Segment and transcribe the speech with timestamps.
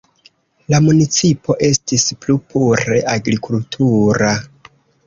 [0.73, 4.35] La municipo estis plu pure agrikultura.